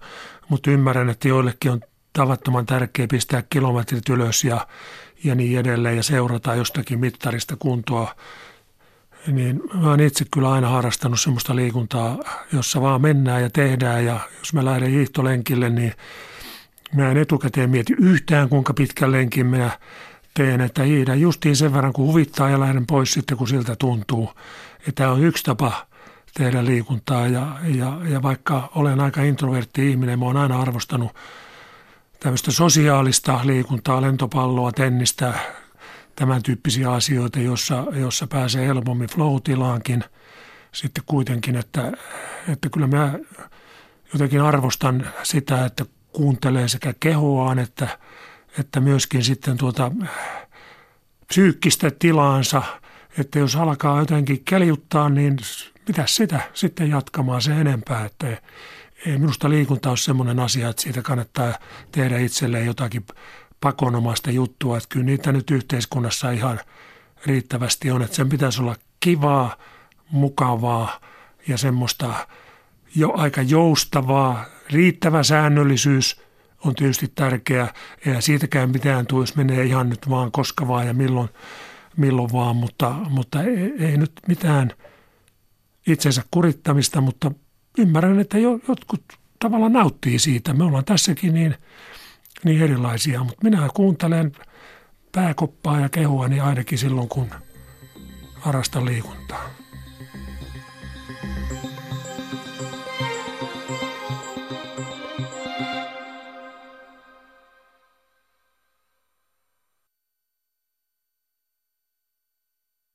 mutta 0.48 0.70
ymmärrän, 0.70 1.10
että 1.10 1.28
joillekin 1.28 1.70
on 1.70 1.80
tavattoman 2.12 2.66
tärkeää 2.66 3.08
pistää 3.10 3.42
kilometrit 3.50 4.08
ylös 4.08 4.44
ja, 4.44 4.66
ja 5.24 5.34
niin 5.34 5.58
edelleen 5.58 5.96
ja 5.96 6.02
seurata 6.02 6.54
jostakin 6.54 7.00
mittarista 7.00 7.56
kuntoa. 7.56 8.14
Niin 9.26 9.62
mä 9.74 9.90
oon 9.90 10.00
itse 10.00 10.24
kyllä 10.30 10.52
aina 10.52 10.68
harrastanut 10.68 11.20
semmoista 11.20 11.56
liikuntaa, 11.56 12.18
jossa 12.52 12.80
vaan 12.80 13.02
mennään 13.02 13.42
ja 13.42 13.50
tehdään 13.50 14.04
ja 14.04 14.20
jos 14.38 14.54
mä 14.54 14.64
lähden 14.64 14.90
hiihtolenkille, 14.90 15.70
niin 15.70 15.92
mä 16.94 17.10
en 17.10 17.16
etukäteen 17.16 17.70
mieti 17.70 17.94
yhtään 17.98 18.48
kuinka 18.48 18.74
pitkän 18.74 19.12
lenkin 19.12 19.46
minä 19.46 19.70
teen, 20.38 20.60
että 20.60 20.82
hiihdän 20.82 21.20
justiin 21.20 21.56
sen 21.56 21.74
verran 21.74 21.92
kun 21.92 22.06
huvittaa 22.06 22.50
ja 22.50 22.60
lähden 22.60 22.86
pois 22.86 23.12
sitten 23.12 23.36
kun 23.36 23.48
siltä 23.48 23.76
tuntuu. 23.76 24.32
Ja 24.86 24.92
tämä 24.92 25.10
on 25.10 25.24
yksi 25.24 25.44
tapa 25.44 25.86
tehdä 26.34 26.64
liikuntaa 26.64 27.26
ja, 27.26 27.56
ja, 27.64 27.98
ja 28.08 28.22
vaikka 28.22 28.70
olen 28.74 29.00
aika 29.00 29.22
introvertti 29.22 29.90
ihminen, 29.90 30.18
mä 30.18 30.24
oon 30.24 30.36
aina 30.36 30.60
arvostanut 30.60 31.14
tämmöistä 32.20 32.50
sosiaalista 32.50 33.40
liikuntaa, 33.44 34.02
lentopalloa, 34.02 34.72
tennistä, 34.72 35.34
tämän 36.16 36.42
tyyppisiä 36.42 36.92
asioita, 36.92 37.40
jossa, 37.40 37.84
jossa 37.92 38.26
pääsee 38.26 38.66
helpommin 38.66 39.08
flow-tilaankin. 39.08 40.04
Sitten 40.72 41.04
kuitenkin, 41.06 41.56
että, 41.56 41.92
että 42.48 42.68
kyllä 42.68 42.86
mä 42.86 43.12
jotenkin 44.12 44.40
arvostan 44.42 45.06
sitä, 45.22 45.64
että 45.64 45.84
kuuntelee 46.12 46.68
sekä 46.68 46.94
kehoaan 47.00 47.58
että, 47.58 47.88
että 48.58 48.80
myöskin 48.80 49.24
sitten 49.24 49.56
tuota 49.56 49.92
psyykkistä 51.26 51.90
tilaansa, 51.98 52.62
että 53.18 53.38
jos 53.38 53.56
alkaa 53.56 53.98
jotenkin 53.98 54.44
keljuttaa, 54.44 55.08
niin 55.08 55.36
mitä 55.88 56.04
sitä 56.06 56.40
sitten 56.54 56.90
jatkamaan 56.90 57.42
se 57.42 57.52
enempää, 57.52 58.04
että 58.04 58.26
ei 59.06 59.18
minusta 59.18 59.50
liikunta 59.50 59.88
ole 59.88 59.96
semmoinen 59.96 60.40
asia, 60.40 60.68
että 60.68 60.82
siitä 60.82 61.02
kannattaa 61.02 61.58
tehdä 61.92 62.18
itselleen 62.18 62.66
jotakin 62.66 63.06
pakonomaista 63.60 64.30
juttua. 64.30 64.76
Että 64.76 64.88
kyllä 64.88 65.06
niitä 65.06 65.32
nyt 65.32 65.50
yhteiskunnassa 65.50 66.30
ihan 66.30 66.60
riittävästi 67.26 67.90
on, 67.90 68.02
että 68.02 68.16
sen 68.16 68.28
pitäisi 68.28 68.62
olla 68.62 68.76
kivaa, 69.00 69.56
mukavaa 70.10 71.00
ja 71.48 71.58
semmoista 71.58 72.14
jo 72.94 73.12
aika 73.16 73.42
joustavaa. 73.42 74.44
Riittävä 74.70 75.22
säännöllisyys 75.22 76.27
on 76.64 76.74
tietysti 76.74 77.12
tärkeää. 77.14 77.74
Eihän 78.06 78.22
siitäkään 78.22 78.70
mitään 78.70 79.06
tule, 79.06 79.22
jos 79.22 79.36
menee 79.36 79.64
ihan 79.64 79.88
nyt 79.88 80.10
vaan 80.10 80.32
koska 80.32 80.68
vaan 80.68 80.86
ja 80.86 80.94
milloin, 80.94 81.28
milloin 81.96 82.32
vaan, 82.32 82.56
mutta, 82.56 82.94
mutta 83.08 83.42
ei, 83.42 83.72
ei 83.78 83.96
nyt 83.96 84.12
mitään 84.28 84.72
itsensä 85.86 86.22
kurittamista, 86.30 87.00
mutta 87.00 87.30
ymmärrän, 87.78 88.20
että 88.20 88.38
jo, 88.38 88.60
jotkut 88.68 89.02
tavallaan 89.38 89.72
nauttii 89.72 90.18
siitä. 90.18 90.52
Me 90.52 90.64
ollaan 90.64 90.84
tässäkin 90.84 91.34
niin, 91.34 91.54
niin 92.44 92.62
erilaisia, 92.62 93.24
mutta 93.24 93.44
minä 93.44 93.68
kuuntelen 93.74 94.32
pääkoppaa 95.12 95.80
ja 95.80 95.88
kehoa 95.88 96.28
niin 96.28 96.42
ainakin 96.42 96.78
silloin, 96.78 97.08
kun 97.08 97.30
harrastan 98.34 98.84
liikuntaa. 98.84 99.50